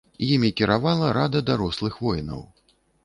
[0.27, 2.41] Імі кіравала рада дарослых воінаў.